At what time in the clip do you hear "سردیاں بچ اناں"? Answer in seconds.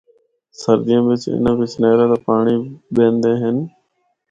0.61-1.55